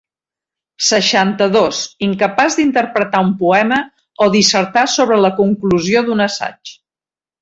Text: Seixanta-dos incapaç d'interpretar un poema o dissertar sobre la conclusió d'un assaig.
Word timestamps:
Seixanta-dos 0.85 1.81
incapaç 2.07 2.57
d'interpretar 2.61 3.21
un 3.27 3.29
poema 3.43 3.79
o 4.27 4.31
dissertar 4.37 4.87
sobre 4.95 5.21
la 5.27 5.33
conclusió 5.43 6.05
d'un 6.09 6.25
assaig. 6.27 6.75